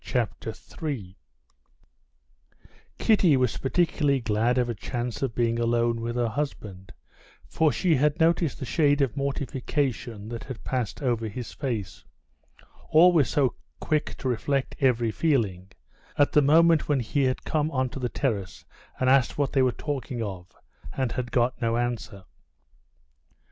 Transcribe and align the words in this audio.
Chapter 0.03 0.51
3 0.51 1.15
Kitty 2.97 3.37
was 3.37 3.57
particularly 3.57 4.19
glad 4.19 4.57
of 4.57 4.67
a 4.67 4.73
chance 4.73 5.21
of 5.21 5.35
being 5.35 5.59
alone 5.59 6.01
with 6.01 6.15
her 6.15 6.27
husband, 6.29 6.91
for 7.45 7.71
she 7.71 7.93
had 7.93 8.19
noticed 8.19 8.57
the 8.57 8.65
shade 8.65 9.01
of 9.01 9.15
mortification 9.15 10.27
that 10.29 10.45
had 10.45 10.63
passed 10.63 11.03
over 11.03 11.27
his 11.27 11.51
face—always 11.53 13.29
so 13.29 13.53
quick 13.79 14.15
to 14.17 14.27
reflect 14.27 14.75
every 14.79 15.11
feeling—at 15.11 16.31
the 16.31 16.41
moment 16.41 16.89
when 16.89 16.99
he 17.01 17.25
had 17.25 17.43
come 17.43 17.69
onto 17.69 17.99
the 17.99 18.09
terrace 18.09 18.65
and 18.99 19.07
asked 19.07 19.37
what 19.37 19.53
they 19.53 19.61
were 19.61 19.71
talking 19.71 20.23
of, 20.23 20.51
and 20.93 21.11
had 21.11 21.31
got 21.31 21.61
no 21.61 21.77
answer. 21.77 22.23